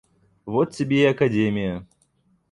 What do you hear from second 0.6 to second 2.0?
тебе и академия!